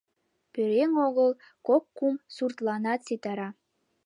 [0.53, 1.31] Пӧръеҥ огыл,
[1.67, 3.49] кок-кум суртланат ситара.